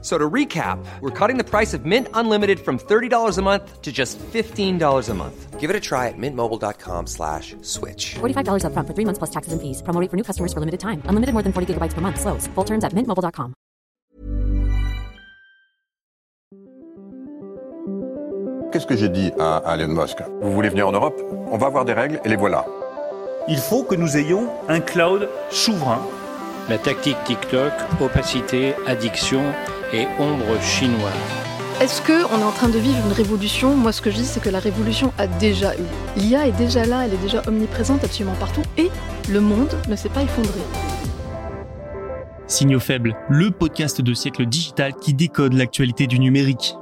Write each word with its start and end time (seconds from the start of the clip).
So 0.00 0.16
to 0.16 0.30
recap, 0.30 0.78
we're 1.00 1.10
cutting 1.10 1.38
the 1.38 1.44
price 1.44 1.74
of 1.74 1.84
Mint 1.84 2.06
Unlimited 2.14 2.60
from 2.60 2.78
$30 2.78 3.36
a 3.36 3.42
month 3.42 3.82
to 3.82 3.90
just 3.90 4.16
$15 4.32 5.08
a 5.08 5.14
month. 5.14 5.58
Give 5.58 5.70
it 5.70 5.74
a 5.74 5.80
try 5.80 6.06
at 6.06 6.14
mintmobile.com 6.16 7.08
slash 7.08 7.56
switch. 7.62 8.14
$45 8.20 8.62
upfront 8.62 8.86
for 8.86 8.94
three 8.94 9.04
months 9.04 9.18
plus 9.18 9.30
taxes 9.30 9.52
and 9.52 9.60
fees. 9.60 9.82
Promo 9.82 10.00
rate 10.00 10.08
for 10.10 10.16
new 10.16 10.22
customers 10.22 10.52
for 10.52 10.60
limited 10.60 10.78
time. 10.78 11.02
Unlimited 11.06 11.32
more 11.34 11.42
than 11.42 11.52
40 11.52 11.74
gigabytes 11.74 11.94
per 11.94 12.00
month. 12.00 12.20
Slows. 12.20 12.46
Full 12.54 12.64
terms 12.64 12.84
at 12.84 12.92
mintmobile.com. 12.94 13.54
Qu'est-ce 18.70 18.86
que 18.86 18.96
j'ai 18.96 19.08
dit 19.08 19.32
à, 19.40 19.56
à 19.56 19.76
Elon 19.76 19.88
Musk 19.88 20.18
Vous 20.42 20.52
voulez 20.52 20.68
venir 20.68 20.86
en 20.86 20.92
Europe 20.92 21.18
On 21.50 21.56
va 21.56 21.66
avoir 21.66 21.84
des 21.84 21.94
règles 21.94 22.20
et 22.24 22.28
les 22.28 22.36
voilà. 22.36 22.66
Il 23.48 23.56
faut 23.58 23.82
que 23.82 23.94
nous 23.94 24.16
ayons 24.16 24.48
un 24.68 24.80
cloud 24.80 25.28
souverain. 25.50 26.00
La 26.68 26.76
tactique 26.76 27.16
TikTok, 27.24 27.72
opacité, 27.98 28.74
addiction 28.86 29.40
et 29.94 30.06
ombre 30.18 30.60
chinoise. 30.60 31.14
Est-ce 31.80 32.02
qu'on 32.02 32.40
est 32.40 32.44
en 32.44 32.50
train 32.50 32.68
de 32.68 32.78
vivre 32.78 32.98
une 33.06 33.12
révolution? 33.12 33.74
Moi, 33.74 33.90
ce 33.90 34.02
que 34.02 34.10
je 34.10 34.16
dis, 34.16 34.26
c'est 34.26 34.40
que 34.40 34.50
la 34.50 34.58
révolution 34.58 35.14
a 35.16 35.26
déjà 35.26 35.74
eu. 35.76 36.18
L'IA 36.18 36.46
est 36.46 36.52
déjà 36.52 36.84
là, 36.84 37.06
elle 37.06 37.14
est 37.14 37.22
déjà 37.22 37.40
omniprésente 37.46 38.04
absolument 38.04 38.36
partout, 38.38 38.60
et 38.76 38.90
le 39.30 39.40
monde 39.40 39.74
ne 39.88 39.96
s'est 39.96 40.10
pas 40.10 40.20
effondré. 40.20 40.60
Signaux 42.46 42.80
faibles, 42.80 43.16
le 43.30 43.50
podcast 43.50 44.02
de 44.02 44.12
siècle 44.12 44.44
digital 44.44 44.92
qui 45.00 45.14
décode 45.14 45.54
l'actualité 45.54 46.06
du 46.06 46.18
numérique. 46.18 46.74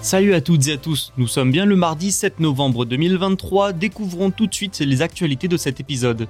Salut 0.00 0.32
à 0.34 0.40
toutes 0.40 0.68
et 0.68 0.74
à 0.74 0.76
tous, 0.76 1.12
nous 1.18 1.26
sommes 1.26 1.50
bien 1.50 1.64
le 1.64 1.74
mardi 1.74 2.12
7 2.12 2.38
novembre 2.38 2.84
2023, 2.84 3.72
découvrons 3.72 4.30
tout 4.30 4.46
de 4.46 4.54
suite 4.54 4.78
les 4.78 5.02
actualités 5.02 5.48
de 5.48 5.56
cet 5.56 5.80
épisode. 5.80 6.28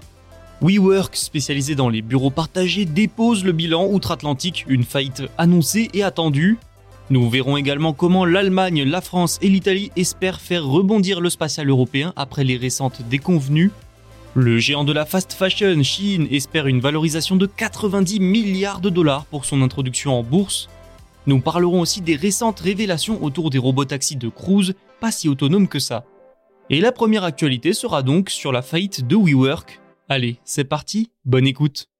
WeWork, 0.62 1.14
spécialisé 1.14 1.75
dans 1.75 1.91
les 1.91 2.00
bureaux 2.00 2.30
partagés, 2.30 2.86
dépose 2.86 3.44
le 3.44 3.52
bilan 3.52 3.86
outre-Atlantique, 3.86 4.64
une 4.69 4.84
faillite 4.84 5.22
annoncée 5.36 5.91
et 5.92 6.02
attendue. 6.02 6.56
Nous 7.10 7.28
verrons 7.28 7.58
également 7.58 7.92
comment 7.92 8.25
l'Allemagne, 8.25 8.84
la 8.84 9.02
France 9.02 9.38
et 9.42 9.50
l'Italie 9.50 9.92
espèrent 9.97 10.41
faire 10.41 10.64
rebondir 10.64 11.20
le 11.20 11.28
spatial 11.28 11.69
européen 11.69 12.14
après 12.16 12.44
les 12.44 12.56
récentes 12.56 13.03
déconvenues. 13.10 13.70
Le 14.34 14.58
géant 14.58 14.84
de 14.84 14.94
la 14.94 15.05
fast 15.05 15.34
fashion, 15.34 15.82
Shein, 15.82 16.27
espère 16.30 16.69
une 16.69 16.80
valorisation 16.80 17.36
de 17.36 17.47
90 17.47 18.19
milliards 18.19 18.80
de 18.80 18.88
dollars 18.88 19.27
pour 19.27 19.44
son 19.44 19.60
introduction 19.60 20.19
en 20.19 20.22
bourse. 20.22 20.69
Nous 21.28 21.42
parlerons 21.42 21.82
aussi 21.82 22.00
des 22.00 22.16
récentes 22.16 22.60
révélations 22.60 23.22
autour 23.22 23.50
des 23.50 23.58
robotaxis 23.58 24.16
de 24.16 24.30
Cruise, 24.30 24.72
pas 24.98 25.12
si 25.12 25.28
autonomes 25.28 25.68
que 25.68 25.78
ça. 25.78 26.06
Et 26.70 26.80
la 26.80 26.90
première 26.90 27.22
actualité 27.22 27.74
sera 27.74 28.02
donc 28.02 28.30
sur 28.30 28.50
la 28.50 28.62
faillite 28.62 29.06
de 29.06 29.14
WeWork. 29.14 29.78
Allez, 30.08 30.38
c'est 30.46 30.64
parti, 30.64 31.10
bonne 31.26 31.46
écoute. 31.46 31.90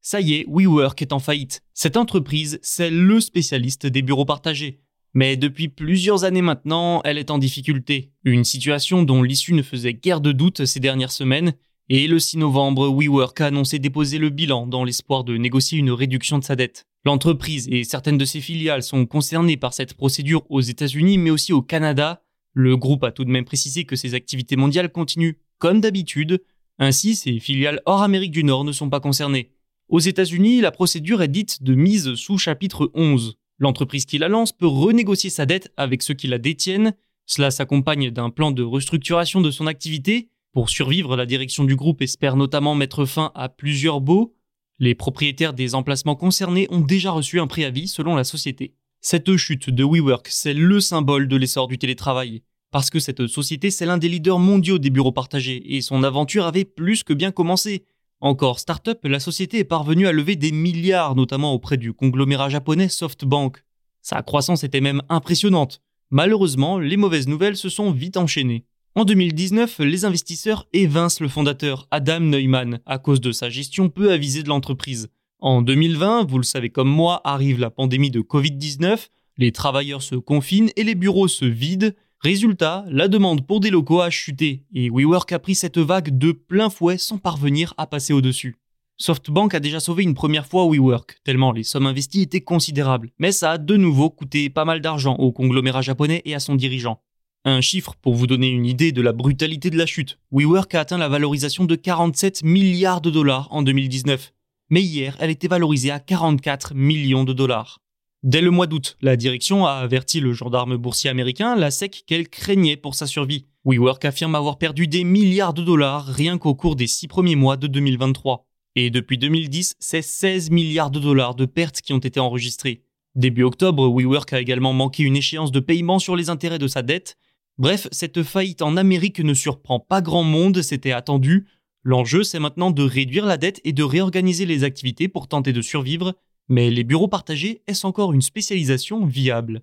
Ça 0.00 0.22
y 0.22 0.32
est, 0.32 0.46
WeWork 0.48 1.02
est 1.02 1.12
en 1.12 1.18
faillite. 1.18 1.62
Cette 1.74 1.98
entreprise, 1.98 2.58
c'est 2.62 2.88
le 2.88 3.20
spécialiste 3.20 3.86
des 3.86 4.00
bureaux 4.00 4.24
partagés. 4.24 4.80
Mais 5.12 5.36
depuis 5.36 5.68
plusieurs 5.68 6.24
années 6.24 6.40
maintenant, 6.40 7.02
elle 7.04 7.18
est 7.18 7.30
en 7.30 7.36
difficulté. 7.36 8.12
Une 8.24 8.44
situation 8.44 9.02
dont 9.02 9.22
l'issue 9.22 9.52
ne 9.52 9.62
faisait 9.62 9.92
guère 9.92 10.22
de 10.22 10.32
doute 10.32 10.64
ces 10.64 10.80
dernières 10.80 11.12
semaines, 11.12 11.52
et 11.88 12.08
le 12.08 12.18
6 12.18 12.38
novembre, 12.38 12.88
WeWork 12.88 13.40
a 13.40 13.46
annoncé 13.46 13.78
déposer 13.78 14.18
le 14.18 14.28
bilan 14.28 14.66
dans 14.66 14.82
l'espoir 14.82 15.22
de 15.22 15.36
négocier 15.36 15.78
une 15.78 15.92
réduction 15.92 16.38
de 16.38 16.44
sa 16.44 16.56
dette. 16.56 16.84
L'entreprise 17.04 17.68
et 17.70 17.84
certaines 17.84 18.18
de 18.18 18.24
ses 18.24 18.40
filiales 18.40 18.82
sont 18.82 19.06
concernées 19.06 19.56
par 19.56 19.72
cette 19.72 19.94
procédure 19.94 20.42
aux 20.50 20.60
États-Unis 20.60 21.18
mais 21.18 21.30
aussi 21.30 21.52
au 21.52 21.62
Canada. 21.62 22.24
Le 22.54 22.76
groupe 22.76 23.04
a 23.04 23.12
tout 23.12 23.24
de 23.24 23.30
même 23.30 23.44
précisé 23.44 23.84
que 23.84 23.94
ses 23.94 24.14
activités 24.14 24.56
mondiales 24.56 24.90
continuent 24.90 25.36
comme 25.58 25.80
d'habitude. 25.80 26.42
Ainsi, 26.80 27.14
ses 27.14 27.38
filiales 27.38 27.80
hors 27.86 28.02
Amérique 28.02 28.32
du 28.32 28.42
Nord 28.42 28.64
ne 28.64 28.72
sont 28.72 28.90
pas 28.90 28.98
concernées. 29.00 29.52
Aux 29.88 30.00
États-Unis, 30.00 30.60
la 30.60 30.72
procédure 30.72 31.22
est 31.22 31.28
dite 31.28 31.62
de 31.62 31.76
mise 31.76 32.14
sous 32.14 32.38
chapitre 32.38 32.90
11. 32.94 33.36
L'entreprise 33.60 34.06
qui 34.06 34.18
la 34.18 34.28
lance 34.28 34.50
peut 34.50 34.66
renégocier 34.66 35.30
sa 35.30 35.46
dette 35.46 35.72
avec 35.76 36.02
ceux 36.02 36.14
qui 36.14 36.26
la 36.26 36.38
détiennent. 36.38 36.94
Cela 37.26 37.52
s'accompagne 37.52 38.10
d'un 38.10 38.30
plan 38.30 38.50
de 38.50 38.64
restructuration 38.64 39.40
de 39.40 39.52
son 39.52 39.68
activité 39.68 40.30
pour 40.56 40.70
survivre, 40.70 41.16
la 41.16 41.26
direction 41.26 41.64
du 41.64 41.76
groupe 41.76 42.00
espère 42.00 42.34
notamment 42.34 42.74
mettre 42.74 43.04
fin 43.04 43.30
à 43.34 43.50
plusieurs 43.50 44.00
baux. 44.00 44.34
Les 44.78 44.94
propriétaires 44.94 45.52
des 45.52 45.74
emplacements 45.74 46.16
concernés 46.16 46.66
ont 46.70 46.80
déjà 46.80 47.10
reçu 47.10 47.40
un 47.40 47.46
préavis 47.46 47.88
selon 47.88 48.14
la 48.14 48.24
société. 48.24 48.72
Cette 49.02 49.36
chute 49.36 49.68
de 49.68 49.84
WeWork, 49.84 50.28
c'est 50.30 50.54
le 50.54 50.80
symbole 50.80 51.28
de 51.28 51.36
l'essor 51.36 51.68
du 51.68 51.76
télétravail. 51.76 52.40
Parce 52.70 52.88
que 52.88 53.00
cette 53.00 53.26
société, 53.26 53.70
c'est 53.70 53.84
l'un 53.84 53.98
des 53.98 54.08
leaders 54.08 54.38
mondiaux 54.38 54.78
des 54.78 54.88
bureaux 54.88 55.12
partagés, 55.12 55.76
et 55.76 55.82
son 55.82 56.02
aventure 56.02 56.46
avait 56.46 56.64
plus 56.64 57.04
que 57.04 57.12
bien 57.12 57.32
commencé. 57.32 57.84
Encore 58.22 58.58
start-up, 58.58 59.00
la 59.04 59.20
société 59.20 59.58
est 59.58 59.64
parvenue 59.64 60.06
à 60.06 60.12
lever 60.12 60.36
des 60.36 60.52
milliards, 60.52 61.16
notamment 61.16 61.52
auprès 61.52 61.76
du 61.76 61.92
conglomérat 61.92 62.48
japonais 62.48 62.88
SoftBank. 62.88 63.62
Sa 64.00 64.22
croissance 64.22 64.64
était 64.64 64.80
même 64.80 65.02
impressionnante. 65.10 65.82
Malheureusement, 66.08 66.78
les 66.78 66.96
mauvaises 66.96 67.28
nouvelles 67.28 67.58
se 67.58 67.68
sont 67.68 67.90
vite 67.90 68.16
enchaînées. 68.16 68.64
En 68.96 69.04
2019, 69.04 69.80
les 69.80 70.06
investisseurs 70.06 70.66
évincent 70.72 71.20
le 71.20 71.28
fondateur 71.28 71.86
Adam 71.90 72.20
Neumann 72.20 72.80
à 72.86 72.96
cause 72.96 73.20
de 73.20 73.30
sa 73.30 73.50
gestion 73.50 73.90
peu 73.90 74.10
avisée 74.10 74.42
de 74.42 74.48
l'entreprise. 74.48 75.10
En 75.38 75.60
2020, 75.60 76.24
vous 76.24 76.38
le 76.38 76.44
savez 76.44 76.70
comme 76.70 76.88
moi, 76.88 77.20
arrive 77.22 77.60
la 77.60 77.68
pandémie 77.68 78.10
de 78.10 78.22
Covid-19, 78.22 79.08
les 79.36 79.52
travailleurs 79.52 80.00
se 80.00 80.14
confinent 80.14 80.70
et 80.76 80.82
les 80.82 80.94
bureaux 80.94 81.28
se 81.28 81.44
vident. 81.44 81.92
Résultat, 82.20 82.86
la 82.88 83.08
demande 83.08 83.46
pour 83.46 83.60
des 83.60 83.68
locaux 83.68 84.00
a 84.00 84.08
chuté 84.08 84.64
et 84.72 84.88
WeWork 84.88 85.30
a 85.30 85.40
pris 85.40 85.56
cette 85.56 85.76
vague 85.76 86.16
de 86.16 86.32
plein 86.32 86.70
fouet 86.70 86.96
sans 86.96 87.18
parvenir 87.18 87.74
à 87.76 87.86
passer 87.86 88.14
au-dessus. 88.14 88.56
SoftBank 88.96 89.52
a 89.52 89.60
déjà 89.60 89.78
sauvé 89.78 90.04
une 90.04 90.14
première 90.14 90.46
fois 90.46 90.64
WeWork, 90.64 91.20
tellement 91.22 91.52
les 91.52 91.64
sommes 91.64 91.86
investies 91.86 92.22
étaient 92.22 92.40
considérables, 92.40 93.10
mais 93.18 93.30
ça 93.30 93.50
a 93.50 93.58
de 93.58 93.76
nouveau 93.76 94.08
coûté 94.08 94.48
pas 94.48 94.64
mal 94.64 94.80
d'argent 94.80 95.16
au 95.16 95.32
conglomérat 95.32 95.82
japonais 95.82 96.22
et 96.24 96.34
à 96.34 96.40
son 96.40 96.54
dirigeant. 96.54 97.02
Un 97.48 97.60
chiffre 97.60 97.94
pour 98.02 98.14
vous 98.14 98.26
donner 98.26 98.48
une 98.48 98.66
idée 98.66 98.90
de 98.90 99.00
la 99.00 99.12
brutalité 99.12 99.70
de 99.70 99.78
la 99.78 99.86
chute. 99.86 100.18
WeWork 100.32 100.74
a 100.74 100.80
atteint 100.80 100.98
la 100.98 101.08
valorisation 101.08 101.64
de 101.64 101.76
47 101.76 102.42
milliards 102.42 103.00
de 103.00 103.08
dollars 103.08 103.46
en 103.52 103.62
2019. 103.62 104.32
Mais 104.70 104.82
hier, 104.82 105.16
elle 105.20 105.30
était 105.30 105.46
valorisée 105.46 105.92
à 105.92 106.00
44 106.00 106.74
millions 106.74 107.22
de 107.22 107.32
dollars. 107.32 107.78
Dès 108.24 108.40
le 108.40 108.50
mois 108.50 108.66
d'août, 108.66 108.96
la 109.00 109.14
direction 109.14 109.64
a 109.64 109.74
averti 109.74 110.18
le 110.18 110.32
gendarme 110.32 110.76
boursier 110.76 111.08
américain, 111.08 111.54
la 111.54 111.70
SEC, 111.70 112.02
qu'elle 112.04 112.28
craignait 112.28 112.76
pour 112.76 112.96
sa 112.96 113.06
survie. 113.06 113.46
WeWork 113.64 114.04
affirme 114.04 114.34
avoir 114.34 114.58
perdu 114.58 114.88
des 114.88 115.04
milliards 115.04 115.54
de 115.54 115.62
dollars 115.62 116.04
rien 116.04 116.38
qu'au 116.38 116.56
cours 116.56 116.74
des 116.74 116.88
six 116.88 117.06
premiers 117.06 117.36
mois 117.36 117.56
de 117.56 117.68
2023. 117.68 118.44
Et 118.74 118.90
depuis 118.90 119.18
2010, 119.18 119.76
c'est 119.78 120.02
16 120.02 120.50
milliards 120.50 120.90
de 120.90 120.98
dollars 120.98 121.36
de 121.36 121.44
pertes 121.44 121.80
qui 121.80 121.92
ont 121.92 121.98
été 121.98 122.18
enregistrées. 122.18 122.82
Début 123.14 123.44
octobre, 123.44 123.88
WeWork 123.88 124.32
a 124.32 124.40
également 124.40 124.72
manqué 124.72 125.04
une 125.04 125.16
échéance 125.16 125.52
de 125.52 125.60
paiement 125.60 126.00
sur 126.00 126.16
les 126.16 126.28
intérêts 126.28 126.58
de 126.58 126.66
sa 126.66 126.82
dette, 126.82 127.16
Bref, 127.58 127.88
cette 127.90 128.22
faillite 128.22 128.60
en 128.60 128.76
Amérique 128.76 129.20
ne 129.20 129.32
surprend 129.32 129.80
pas 129.80 130.02
grand 130.02 130.22
monde, 130.22 130.60
c'était 130.60 130.92
attendu. 130.92 131.46
L'enjeu, 131.84 132.22
c'est 132.22 132.38
maintenant 132.38 132.70
de 132.70 132.82
réduire 132.82 133.24
la 133.24 133.38
dette 133.38 133.62
et 133.64 133.72
de 133.72 133.82
réorganiser 133.82 134.44
les 134.44 134.62
activités 134.62 135.08
pour 135.08 135.26
tenter 135.26 135.54
de 135.54 135.62
survivre, 135.62 136.14
mais 136.50 136.68
les 136.68 136.84
bureaux 136.84 137.08
partagés, 137.08 137.62
est-ce 137.66 137.86
encore 137.86 138.12
une 138.12 138.20
spécialisation 138.20 139.06
viable? 139.06 139.62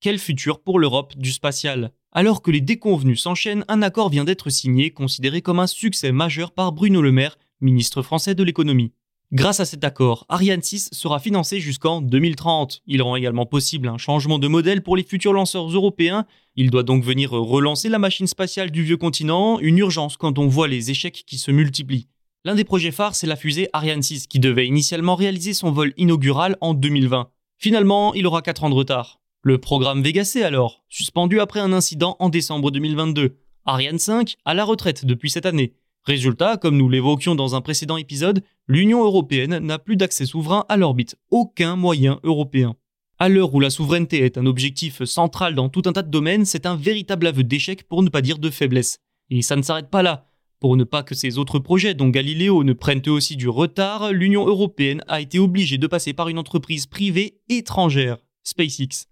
Quel 0.00 0.20
futur 0.20 0.62
pour 0.62 0.78
l'Europe 0.78 1.16
du 1.16 1.32
spatial? 1.32 1.90
Alors 2.12 2.42
que 2.42 2.52
les 2.52 2.60
déconvenus 2.60 3.20
s'enchaînent, 3.20 3.64
un 3.66 3.82
accord 3.82 4.10
vient 4.10 4.24
d'être 4.24 4.48
signé, 4.50 4.92
considéré 4.92 5.42
comme 5.42 5.58
un 5.58 5.66
succès 5.66 6.12
majeur 6.12 6.52
par 6.52 6.70
Bruno 6.70 7.02
Le 7.02 7.10
Maire, 7.10 7.36
ministre 7.60 8.02
français 8.02 8.36
de 8.36 8.44
l'économie. 8.44 8.92
Grâce 9.32 9.60
à 9.60 9.64
cet 9.64 9.84
accord, 9.84 10.26
Ariane 10.28 10.60
6 10.60 10.88
sera 10.90 11.20
financé 11.20 11.60
jusqu'en 11.60 12.00
2030. 12.00 12.82
Il 12.88 13.00
rend 13.00 13.14
également 13.14 13.46
possible 13.46 13.86
un 13.86 13.96
changement 13.96 14.40
de 14.40 14.48
modèle 14.48 14.82
pour 14.82 14.96
les 14.96 15.04
futurs 15.04 15.32
lanceurs 15.32 15.68
européens. 15.68 16.26
Il 16.56 16.70
doit 16.70 16.82
donc 16.82 17.04
venir 17.04 17.30
relancer 17.30 17.88
la 17.88 18.00
machine 18.00 18.26
spatiale 18.26 18.72
du 18.72 18.82
vieux 18.82 18.96
continent, 18.96 19.60
une 19.60 19.78
urgence 19.78 20.16
quand 20.16 20.40
on 20.40 20.48
voit 20.48 20.66
les 20.66 20.90
échecs 20.90 21.22
qui 21.24 21.38
se 21.38 21.52
multiplient. 21.52 22.08
L'un 22.44 22.56
des 22.56 22.64
projets 22.64 22.90
phares, 22.90 23.14
c'est 23.14 23.28
la 23.28 23.36
fusée 23.36 23.68
Ariane 23.72 24.02
6 24.02 24.26
qui 24.26 24.40
devait 24.40 24.66
initialement 24.66 25.14
réaliser 25.14 25.54
son 25.54 25.70
vol 25.70 25.94
inaugural 25.96 26.56
en 26.60 26.74
2020. 26.74 27.30
Finalement, 27.56 28.12
il 28.14 28.26
aura 28.26 28.42
4 28.42 28.64
ans 28.64 28.70
de 28.70 28.74
retard. 28.74 29.20
Le 29.44 29.58
programme 29.58 30.02
Vega 30.02 30.24
C 30.24 30.42
alors, 30.42 30.82
suspendu 30.88 31.38
après 31.38 31.60
un 31.60 31.72
incident 31.72 32.16
en 32.18 32.30
décembre 32.30 32.72
2022. 32.72 33.36
Ariane 33.64 34.00
5 34.00 34.38
à 34.44 34.54
la 34.54 34.64
retraite 34.64 35.04
depuis 35.04 35.30
cette 35.30 35.46
année. 35.46 35.74
Résultat, 36.04 36.56
comme 36.56 36.78
nous 36.78 36.88
l'évoquions 36.88 37.34
dans 37.34 37.54
un 37.54 37.60
précédent 37.60 37.98
épisode, 37.98 38.42
l'Union 38.66 39.04
européenne 39.04 39.58
n'a 39.58 39.78
plus 39.78 39.96
d'accès 39.96 40.24
souverain 40.24 40.64
à 40.68 40.76
l'orbite, 40.78 41.16
aucun 41.30 41.76
moyen 41.76 42.20
européen. 42.22 42.74
À 43.18 43.28
l'heure 43.28 43.54
où 43.54 43.60
la 43.60 43.68
souveraineté 43.68 44.24
est 44.24 44.38
un 44.38 44.46
objectif 44.46 45.04
central 45.04 45.54
dans 45.54 45.68
tout 45.68 45.82
un 45.84 45.92
tas 45.92 46.02
de 46.02 46.10
domaines, 46.10 46.46
c'est 46.46 46.64
un 46.64 46.74
véritable 46.74 47.26
aveu 47.26 47.44
d'échec 47.44 47.86
pour 47.86 48.02
ne 48.02 48.08
pas 48.08 48.22
dire 48.22 48.38
de 48.38 48.48
faiblesse. 48.48 48.98
Et 49.28 49.42
ça 49.42 49.56
ne 49.56 49.62
s'arrête 49.62 49.90
pas 49.90 50.02
là. 50.02 50.26
Pour 50.58 50.76
ne 50.76 50.84
pas 50.84 51.02
que 51.02 51.14
ces 51.14 51.36
autres 51.36 51.58
projets, 51.58 51.92
dont 51.92 52.08
Galileo, 52.08 52.64
ne 52.64 52.72
prennent 52.72 53.02
eux 53.06 53.12
aussi 53.12 53.36
du 53.36 53.48
retard, 53.48 54.10
l'Union 54.10 54.46
européenne 54.46 55.04
a 55.06 55.20
été 55.20 55.38
obligée 55.38 55.76
de 55.76 55.86
passer 55.86 56.14
par 56.14 56.30
une 56.30 56.38
entreprise 56.38 56.86
privée 56.86 57.40
étrangère, 57.50 58.16
SpaceX. 58.42 59.06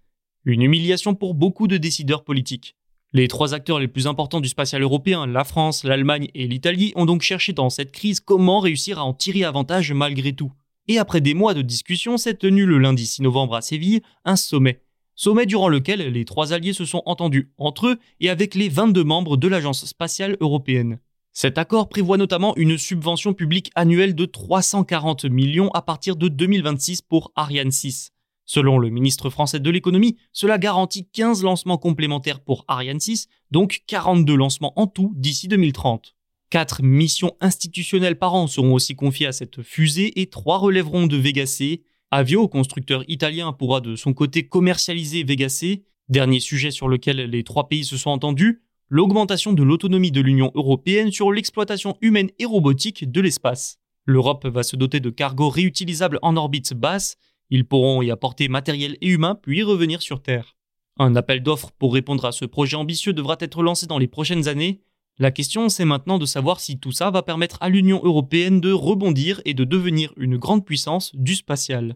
Une 0.45 0.63
humiliation 0.63 1.13
pour 1.13 1.35
beaucoup 1.35 1.67
de 1.67 1.77
décideurs 1.77 2.23
politiques. 2.23 2.75
Les 3.11 3.27
trois 3.27 3.55
acteurs 3.55 3.79
les 3.79 3.87
plus 3.87 4.05
importants 4.05 4.39
du 4.39 4.49
spatial 4.49 4.83
européen, 4.83 5.25
la 5.25 5.43
France, 5.43 5.83
l'Allemagne 5.83 6.29
et 6.35 6.47
l'Italie, 6.47 6.93
ont 6.95 7.07
donc 7.07 7.23
cherché 7.23 7.53
dans 7.53 7.71
cette 7.71 7.91
crise 7.91 8.19
comment 8.19 8.59
réussir 8.59 8.99
à 8.99 9.03
en 9.03 9.15
tirer 9.15 9.43
avantage 9.43 9.91
malgré 9.93 10.31
tout. 10.33 10.51
Et 10.87 10.99
après 10.99 11.19
des 11.19 11.33
mois 11.33 11.55
de 11.55 11.63
discussions, 11.63 12.17
s'est 12.17 12.35
tenu 12.35 12.67
le 12.67 12.77
lundi 12.77 13.07
6 13.07 13.23
novembre 13.23 13.55
à 13.55 13.61
Séville 13.61 14.01
un 14.25 14.35
sommet. 14.35 14.83
Sommet 15.15 15.47
durant 15.47 15.69
lequel 15.69 16.01
les 16.13 16.23
trois 16.23 16.53
alliés 16.53 16.71
se 16.73 16.85
sont 16.85 17.01
entendus 17.07 17.51
entre 17.57 17.87
eux 17.87 17.99
et 18.19 18.29
avec 18.29 18.53
les 18.53 18.69
22 18.69 19.03
membres 19.03 19.37
de 19.37 19.47
l'Agence 19.47 19.85
spatiale 19.85 20.37
européenne. 20.39 20.99
Cet 21.33 21.57
accord 21.57 21.89
prévoit 21.89 22.17
notamment 22.17 22.55
une 22.57 22.77
subvention 22.77 23.33
publique 23.33 23.71
annuelle 23.73 24.13
de 24.13 24.25
340 24.25 25.25
millions 25.25 25.71
à 25.71 25.81
partir 25.81 26.15
de 26.15 26.27
2026 26.27 27.01
pour 27.01 27.31
Ariane 27.35 27.71
6. 27.71 28.11
Selon 28.51 28.79
le 28.79 28.89
ministre 28.89 29.29
français 29.29 29.59
de 29.59 29.69
l'économie, 29.69 30.17
cela 30.33 30.57
garantit 30.57 31.07
15 31.13 31.43
lancements 31.43 31.77
complémentaires 31.77 32.39
pour 32.39 32.65
Ariane 32.67 32.99
6, 32.99 33.27
donc 33.51 33.81
42 33.85 34.35
lancements 34.35 34.73
en 34.75 34.87
tout 34.87 35.13
d'ici 35.15 35.47
2030. 35.47 36.15
Quatre 36.49 36.81
missions 36.81 37.35
institutionnelles 37.41 38.17
par 38.17 38.33
an 38.33 38.47
seront 38.47 38.73
aussi 38.73 38.95
confiées 38.95 39.27
à 39.27 39.33
cette 39.33 39.61
fusée 39.61 40.19
et 40.19 40.31
trois 40.31 40.57
relèveront 40.57 41.05
de 41.05 41.15
Vega 41.15 41.45
C. 41.45 41.83
Avio, 42.09 42.47
constructeur 42.47 43.03
italien, 43.07 43.53
pourra 43.53 43.81
de 43.81 43.95
son 43.95 44.13
côté 44.15 44.47
commercialiser 44.47 45.23
Vega 45.23 45.47
C. 45.47 45.83
Dernier 46.07 46.39
sujet 46.39 46.71
sur 46.71 46.87
lequel 46.87 47.17
les 47.17 47.43
trois 47.43 47.69
pays 47.69 47.85
se 47.85 47.97
sont 47.97 48.09
entendus, 48.09 48.63
l'augmentation 48.89 49.53
de 49.53 49.61
l'autonomie 49.61 50.11
de 50.11 50.21
l'Union 50.21 50.51
européenne 50.55 51.11
sur 51.11 51.31
l'exploitation 51.31 51.97
humaine 52.01 52.31
et 52.39 52.45
robotique 52.45 53.11
de 53.11 53.21
l'espace. 53.21 53.77
L'Europe 54.05 54.47
va 54.47 54.63
se 54.63 54.75
doter 54.75 55.01
de 55.01 55.11
cargos 55.11 55.49
réutilisables 55.49 56.17
en 56.23 56.35
orbite 56.35 56.73
basse 56.73 57.15
ils 57.49 57.65
pourront 57.65 58.01
y 58.01 58.11
apporter 58.11 58.47
matériel 58.47 58.97
et 59.01 59.07
humain 59.07 59.35
puis 59.41 59.63
revenir 59.63 60.01
sur 60.01 60.21
Terre. 60.21 60.55
Un 60.97 61.15
appel 61.15 61.41
d'offres 61.41 61.71
pour 61.71 61.93
répondre 61.93 62.25
à 62.25 62.31
ce 62.31 62.45
projet 62.45 62.75
ambitieux 62.75 63.13
devra 63.13 63.37
être 63.39 63.63
lancé 63.63 63.87
dans 63.87 63.97
les 63.97 64.07
prochaines 64.07 64.47
années. 64.47 64.81
La 65.17 65.31
question, 65.31 65.69
c'est 65.69 65.85
maintenant 65.85 66.17
de 66.17 66.25
savoir 66.25 66.59
si 66.59 66.79
tout 66.79 66.91
ça 66.91 67.09
va 67.09 67.23
permettre 67.23 67.57
à 67.61 67.69
l'Union 67.69 68.01
européenne 68.03 68.61
de 68.61 68.71
rebondir 68.71 69.41
et 69.45 69.53
de 69.53 69.63
devenir 69.63 70.13
une 70.17 70.37
grande 70.37 70.65
puissance 70.65 71.15
du 71.15 71.35
spatial. 71.35 71.95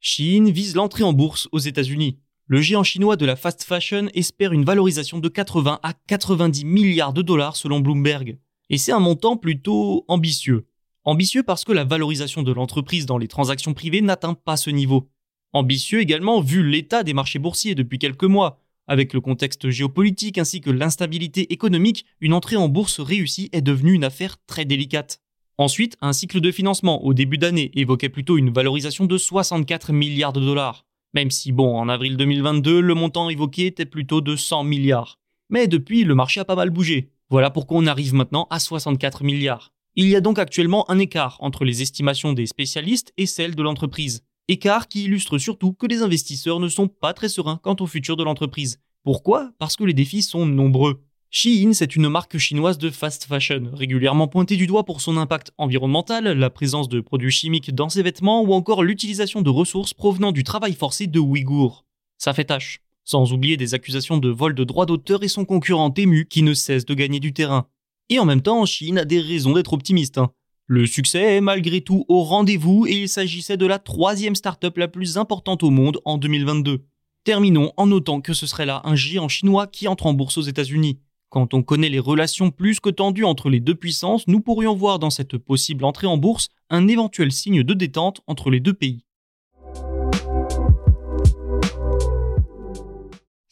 Chine 0.00 0.50
vise 0.50 0.76
l'entrée 0.76 1.04
en 1.04 1.12
bourse 1.12 1.48
aux 1.52 1.58
États-Unis. 1.58 2.18
Le 2.46 2.60
géant 2.60 2.82
chinois 2.82 3.16
de 3.16 3.26
la 3.26 3.36
fast 3.36 3.64
fashion 3.64 4.08
espère 4.14 4.52
une 4.52 4.64
valorisation 4.64 5.18
de 5.18 5.28
80 5.28 5.78
à 5.82 5.92
90 6.06 6.64
milliards 6.64 7.12
de 7.12 7.22
dollars 7.22 7.56
selon 7.56 7.80
Bloomberg. 7.80 8.38
Et 8.70 8.78
c'est 8.78 8.92
un 8.92 8.98
montant 8.98 9.36
plutôt 9.36 10.04
ambitieux. 10.08 10.66
Ambitieux 11.04 11.42
parce 11.42 11.64
que 11.64 11.72
la 11.72 11.84
valorisation 11.84 12.42
de 12.42 12.52
l'entreprise 12.52 13.06
dans 13.06 13.16
les 13.16 13.28
transactions 13.28 13.72
privées 13.72 14.02
n'atteint 14.02 14.34
pas 14.34 14.58
ce 14.58 14.68
niveau. 14.68 15.08
Ambitieux 15.54 16.00
également 16.00 16.42
vu 16.42 16.62
l'état 16.62 17.02
des 17.02 17.14
marchés 17.14 17.38
boursiers 17.38 17.74
depuis 17.74 17.98
quelques 17.98 18.24
mois. 18.24 18.60
Avec 18.86 19.14
le 19.14 19.22
contexte 19.22 19.70
géopolitique 19.70 20.36
ainsi 20.36 20.60
que 20.60 20.70
l'instabilité 20.70 21.52
économique, 21.52 22.04
une 22.20 22.34
entrée 22.34 22.56
en 22.56 22.68
bourse 22.68 23.00
réussie 23.00 23.48
est 23.52 23.62
devenue 23.62 23.94
une 23.94 24.04
affaire 24.04 24.36
très 24.46 24.66
délicate. 24.66 25.22
Ensuite, 25.56 25.96
un 26.02 26.12
cycle 26.12 26.40
de 26.40 26.50
financement 26.50 27.02
au 27.04 27.14
début 27.14 27.38
d'année 27.38 27.70
évoquait 27.74 28.08
plutôt 28.10 28.36
une 28.36 28.50
valorisation 28.50 29.06
de 29.06 29.16
64 29.16 29.92
milliards 29.92 30.32
de 30.32 30.40
dollars. 30.40 30.84
Même 31.14 31.30
si, 31.30 31.50
bon, 31.50 31.76
en 31.76 31.88
avril 31.88 32.16
2022, 32.18 32.80
le 32.80 32.94
montant 32.94 33.30
évoqué 33.30 33.66
était 33.66 33.86
plutôt 33.86 34.20
de 34.20 34.36
100 34.36 34.64
milliards. 34.64 35.18
Mais 35.48 35.66
depuis, 35.66 36.04
le 36.04 36.14
marché 36.14 36.40
a 36.40 36.44
pas 36.44 36.56
mal 36.56 36.70
bougé. 36.70 37.10
Voilà 37.30 37.50
pourquoi 37.50 37.78
on 37.78 37.86
arrive 37.86 38.14
maintenant 38.14 38.46
à 38.50 38.60
64 38.60 39.24
milliards. 39.24 39.72
Il 39.96 40.06
y 40.06 40.14
a 40.14 40.20
donc 40.20 40.38
actuellement 40.38 40.88
un 40.88 41.00
écart 41.00 41.36
entre 41.40 41.64
les 41.64 41.82
estimations 41.82 42.32
des 42.32 42.46
spécialistes 42.46 43.12
et 43.16 43.26
celles 43.26 43.56
de 43.56 43.62
l'entreprise. 43.62 44.22
Écart 44.46 44.86
qui 44.86 45.04
illustre 45.04 45.36
surtout 45.38 45.72
que 45.72 45.86
les 45.86 46.02
investisseurs 46.02 46.60
ne 46.60 46.68
sont 46.68 46.86
pas 46.86 47.12
très 47.12 47.28
sereins 47.28 47.58
quant 47.60 47.74
au 47.80 47.86
futur 47.86 48.16
de 48.16 48.22
l'entreprise. 48.22 48.78
Pourquoi? 49.02 49.50
Parce 49.58 49.74
que 49.74 49.82
les 49.82 49.92
défis 49.92 50.22
sont 50.22 50.46
nombreux. 50.46 51.02
Shein, 51.32 51.72
c'est 51.72 51.96
une 51.96 52.08
marque 52.08 52.38
chinoise 52.38 52.78
de 52.78 52.90
fast 52.90 53.24
fashion, 53.24 53.70
régulièrement 53.72 54.28
pointée 54.28 54.56
du 54.56 54.68
doigt 54.68 54.84
pour 54.84 55.00
son 55.00 55.16
impact 55.16 55.50
environnemental, 55.58 56.24
la 56.24 56.50
présence 56.50 56.88
de 56.88 57.00
produits 57.00 57.30
chimiques 57.32 57.74
dans 57.74 57.88
ses 57.88 58.02
vêtements 58.02 58.42
ou 58.42 58.52
encore 58.52 58.84
l'utilisation 58.84 59.42
de 59.42 59.50
ressources 59.50 59.94
provenant 59.94 60.30
du 60.30 60.44
travail 60.44 60.74
forcé 60.74 61.08
de 61.08 61.18
Ouïghours. 61.18 61.84
Ça 62.16 62.32
fait 62.32 62.44
tâche. 62.44 62.80
Sans 63.04 63.32
oublier 63.32 63.56
des 63.56 63.74
accusations 63.74 64.18
de 64.18 64.28
vol 64.28 64.54
de 64.54 64.62
droits 64.62 64.86
d'auteur 64.86 65.24
et 65.24 65.28
son 65.28 65.44
concurrent 65.44 65.90
Temu 65.90 66.26
qui 66.26 66.42
ne 66.42 66.54
cesse 66.54 66.84
de 66.84 66.94
gagner 66.94 67.18
du 67.18 67.32
terrain. 67.32 67.66
Et 68.10 68.18
en 68.18 68.24
même 68.24 68.42
temps, 68.42 68.66
Chine 68.66 68.98
a 68.98 69.04
des 69.04 69.20
raisons 69.20 69.52
d'être 69.52 69.72
optimiste. 69.72 70.18
Hein. 70.18 70.30
Le 70.66 70.84
succès 70.86 71.36
est 71.36 71.40
malgré 71.40 71.80
tout 71.80 72.04
au 72.08 72.22
rendez-vous 72.22 72.86
et 72.86 73.02
il 73.02 73.08
s'agissait 73.08 73.56
de 73.56 73.66
la 73.66 73.78
troisième 73.78 74.34
start-up 74.34 74.76
la 74.78 74.88
plus 74.88 75.16
importante 75.16 75.62
au 75.62 75.70
monde 75.70 76.00
en 76.04 76.18
2022. 76.18 76.84
Terminons 77.22 77.72
en 77.76 77.86
notant 77.86 78.20
que 78.20 78.34
ce 78.34 78.46
serait 78.46 78.66
là 78.66 78.82
un 78.84 78.96
géant 78.96 79.28
chinois 79.28 79.68
qui 79.68 79.86
entre 79.86 80.06
en 80.06 80.12
bourse 80.12 80.38
aux 80.38 80.42
États-Unis. 80.42 80.98
Quand 81.28 81.54
on 81.54 81.62
connaît 81.62 81.88
les 81.88 82.00
relations 82.00 82.50
plus 82.50 82.80
que 82.80 82.90
tendues 82.90 83.24
entre 83.24 83.48
les 83.48 83.60
deux 83.60 83.76
puissances, 83.76 84.26
nous 84.26 84.40
pourrions 84.40 84.74
voir 84.74 84.98
dans 84.98 85.10
cette 85.10 85.38
possible 85.38 85.84
entrée 85.84 86.08
en 86.08 86.16
bourse 86.16 86.48
un 86.68 86.88
éventuel 86.88 87.30
signe 87.30 87.62
de 87.62 87.74
détente 87.74 88.22
entre 88.26 88.50
les 88.50 88.58
deux 88.58 88.74
pays. 88.74 89.04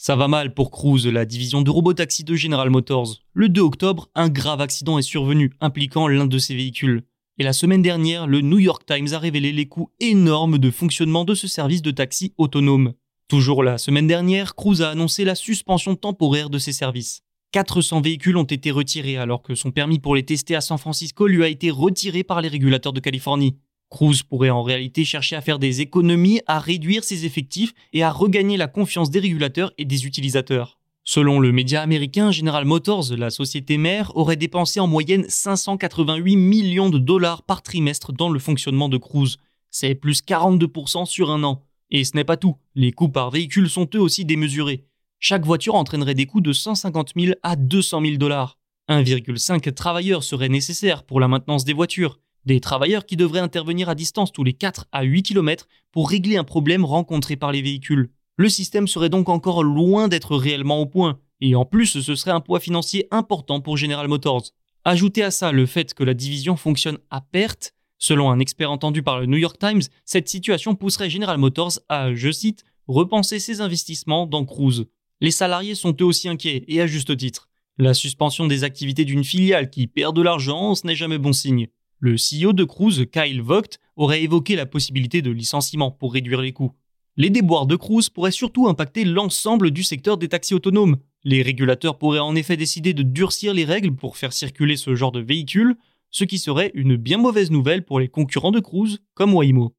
Ça 0.00 0.14
va 0.14 0.28
mal 0.28 0.54
pour 0.54 0.70
Cruise, 0.70 1.08
la 1.08 1.24
division 1.24 1.60
de 1.60 1.70
robotaxi 1.70 2.22
de 2.22 2.36
General 2.36 2.70
Motors. 2.70 3.16
Le 3.32 3.48
2 3.48 3.60
octobre, 3.62 4.08
un 4.14 4.28
grave 4.28 4.60
accident 4.60 4.96
est 4.96 5.02
survenu, 5.02 5.50
impliquant 5.60 6.06
l'un 6.06 6.26
de 6.26 6.38
ses 6.38 6.54
véhicules. 6.54 7.02
Et 7.38 7.42
la 7.42 7.52
semaine 7.52 7.82
dernière, 7.82 8.28
le 8.28 8.40
New 8.40 8.60
York 8.60 8.84
Times 8.86 9.12
a 9.12 9.18
révélé 9.18 9.50
les 9.50 9.66
coûts 9.66 9.90
énormes 9.98 10.58
de 10.58 10.70
fonctionnement 10.70 11.24
de 11.24 11.34
ce 11.34 11.48
service 11.48 11.82
de 11.82 11.90
taxi 11.90 12.32
autonome. 12.38 12.92
Toujours 13.26 13.64
la 13.64 13.76
semaine 13.76 14.06
dernière, 14.06 14.54
Cruise 14.54 14.82
a 14.82 14.90
annoncé 14.90 15.24
la 15.24 15.34
suspension 15.34 15.96
temporaire 15.96 16.48
de 16.48 16.58
ses 16.58 16.72
services. 16.72 17.22
400 17.50 18.00
véhicules 18.00 18.36
ont 18.36 18.44
été 18.44 18.70
retirés 18.70 19.16
alors 19.16 19.42
que 19.42 19.56
son 19.56 19.72
permis 19.72 19.98
pour 19.98 20.14
les 20.14 20.24
tester 20.24 20.54
à 20.54 20.60
San 20.60 20.78
Francisco 20.78 21.26
lui 21.26 21.42
a 21.42 21.48
été 21.48 21.72
retiré 21.72 22.22
par 22.22 22.40
les 22.40 22.48
régulateurs 22.48 22.92
de 22.92 23.00
Californie. 23.00 23.56
Cruise 23.90 24.22
pourrait 24.22 24.50
en 24.50 24.62
réalité 24.62 25.04
chercher 25.04 25.36
à 25.36 25.40
faire 25.40 25.58
des 25.58 25.80
économies, 25.80 26.40
à 26.46 26.58
réduire 26.58 27.04
ses 27.04 27.24
effectifs 27.24 27.72
et 27.92 28.02
à 28.02 28.10
regagner 28.10 28.56
la 28.56 28.66
confiance 28.66 29.10
des 29.10 29.20
régulateurs 29.20 29.72
et 29.78 29.84
des 29.84 30.06
utilisateurs. 30.06 30.78
Selon 31.04 31.40
le 31.40 31.52
média 31.52 31.80
américain 31.80 32.30
General 32.30 32.66
Motors, 32.66 33.16
la 33.16 33.30
société 33.30 33.78
mère 33.78 34.14
aurait 34.14 34.36
dépensé 34.36 34.78
en 34.78 34.86
moyenne 34.86 35.24
588 35.26 36.36
millions 36.36 36.90
de 36.90 36.98
dollars 36.98 37.42
par 37.44 37.62
trimestre 37.62 38.12
dans 38.12 38.28
le 38.28 38.38
fonctionnement 38.38 38.90
de 38.90 38.98
Cruise. 38.98 39.38
C'est 39.70 39.94
plus 39.94 40.22
42% 40.22 41.06
sur 41.06 41.30
un 41.30 41.44
an. 41.44 41.64
Et 41.90 42.04
ce 42.04 42.14
n'est 42.14 42.24
pas 42.24 42.36
tout, 42.36 42.56
les 42.74 42.92
coûts 42.92 43.08
par 43.08 43.30
véhicule 43.30 43.70
sont 43.70 43.88
eux 43.94 44.00
aussi 44.00 44.26
démesurés. 44.26 44.84
Chaque 45.18 45.46
voiture 45.46 45.76
entraînerait 45.76 46.14
des 46.14 46.26
coûts 46.26 46.42
de 46.42 46.52
150 46.52 47.12
000 47.16 47.32
à 47.42 47.56
200 47.56 48.02
000 48.02 48.16
dollars. 48.16 48.58
1,5 48.90 49.72
travailleurs 49.72 50.22
seraient 50.22 50.50
nécessaires 50.50 51.04
pour 51.04 51.20
la 51.20 51.28
maintenance 51.28 51.64
des 51.64 51.72
voitures 51.72 52.18
des 52.44 52.60
travailleurs 52.60 53.06
qui 53.06 53.16
devraient 53.16 53.40
intervenir 53.40 53.88
à 53.88 53.94
distance 53.94 54.32
tous 54.32 54.44
les 54.44 54.52
4 54.52 54.86
à 54.92 55.02
8 55.02 55.22
km 55.22 55.66
pour 55.92 56.10
régler 56.10 56.36
un 56.36 56.44
problème 56.44 56.84
rencontré 56.84 57.36
par 57.36 57.52
les 57.52 57.62
véhicules. 57.62 58.10
Le 58.36 58.48
système 58.48 58.86
serait 58.86 59.08
donc 59.08 59.28
encore 59.28 59.62
loin 59.62 60.08
d'être 60.08 60.36
réellement 60.36 60.80
au 60.80 60.86
point, 60.86 61.18
et 61.40 61.54
en 61.54 61.64
plus 61.64 62.00
ce 62.00 62.14
serait 62.14 62.30
un 62.30 62.40
poids 62.40 62.60
financier 62.60 63.06
important 63.10 63.60
pour 63.60 63.76
General 63.76 64.06
Motors. 64.08 64.52
Ajoutez 64.84 65.22
à 65.22 65.30
ça 65.30 65.52
le 65.52 65.66
fait 65.66 65.92
que 65.92 66.04
la 66.04 66.14
division 66.14 66.56
fonctionne 66.56 66.98
à 67.10 67.20
perte, 67.20 67.74
selon 67.98 68.30
un 68.30 68.38
expert 68.38 68.70
entendu 68.70 69.02
par 69.02 69.20
le 69.20 69.26
New 69.26 69.36
York 69.36 69.58
Times, 69.58 69.82
cette 70.04 70.28
situation 70.28 70.74
pousserait 70.74 71.10
General 71.10 71.36
Motors 71.36 71.80
à, 71.88 72.14
je 72.14 72.30
cite, 72.30 72.64
repenser 72.86 73.40
ses 73.40 73.60
investissements 73.60 74.26
dans 74.26 74.44
Cruise. 74.44 74.86
Les 75.20 75.32
salariés 75.32 75.74
sont 75.74 75.96
eux 76.00 76.04
aussi 76.04 76.28
inquiets, 76.28 76.64
et 76.68 76.80
à 76.80 76.86
juste 76.86 77.16
titre. 77.16 77.48
La 77.76 77.94
suspension 77.94 78.46
des 78.46 78.64
activités 78.64 79.04
d'une 79.04 79.24
filiale 79.24 79.70
qui 79.70 79.86
perd 79.86 80.14
de 80.16 80.22
l'argent, 80.22 80.74
ce 80.74 80.86
n'est 80.86 80.96
jamais 80.96 81.18
bon 81.18 81.32
signe. 81.32 81.68
Le 82.00 82.14
CEO 82.14 82.52
de 82.52 82.62
Cruise, 82.62 83.06
Kyle 83.12 83.42
Vogt, 83.42 83.78
aurait 83.96 84.22
évoqué 84.22 84.54
la 84.54 84.66
possibilité 84.66 85.20
de 85.20 85.32
licenciement 85.32 85.90
pour 85.90 86.12
réduire 86.12 86.40
les 86.40 86.52
coûts. 86.52 86.72
Les 87.16 87.30
déboires 87.30 87.66
de 87.66 87.74
Cruise 87.74 88.08
pourraient 88.08 88.30
surtout 88.30 88.68
impacter 88.68 89.04
l'ensemble 89.04 89.72
du 89.72 89.82
secteur 89.82 90.16
des 90.16 90.28
taxis 90.28 90.54
autonomes. 90.54 90.98
Les 91.24 91.42
régulateurs 91.42 91.98
pourraient 91.98 92.20
en 92.20 92.36
effet 92.36 92.56
décider 92.56 92.94
de 92.94 93.02
durcir 93.02 93.52
les 93.52 93.64
règles 93.64 93.96
pour 93.96 94.16
faire 94.16 94.32
circuler 94.32 94.76
ce 94.76 94.94
genre 94.94 95.10
de 95.10 95.18
véhicules, 95.18 95.74
ce 96.12 96.22
qui 96.22 96.38
serait 96.38 96.70
une 96.74 96.94
bien 96.94 97.18
mauvaise 97.18 97.50
nouvelle 97.50 97.84
pour 97.84 97.98
les 97.98 98.06
concurrents 98.06 98.52
de 98.52 98.60
Cruise 98.60 99.00
comme 99.14 99.34
Waymo. 99.34 99.74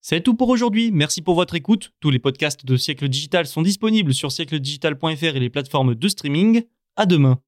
C'est 0.00 0.22
tout 0.22 0.34
pour 0.34 0.48
aujourd'hui, 0.48 0.90
merci 0.90 1.20
pour 1.20 1.34
votre 1.34 1.54
écoute. 1.54 1.92
Tous 2.00 2.10
les 2.10 2.18
podcasts 2.18 2.64
de 2.64 2.78
Siècle 2.78 3.10
Digital 3.10 3.46
sont 3.46 3.62
disponibles 3.62 4.14
sur 4.14 4.32
siècledigital.fr 4.32 5.36
et 5.36 5.40
les 5.40 5.50
plateformes 5.50 5.94
de 5.94 6.08
streaming. 6.08 6.62
À 6.96 7.04
demain. 7.04 7.40